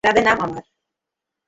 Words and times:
রাধে 0.03 0.21
নাম 0.21 0.37
আমার। 0.41 0.63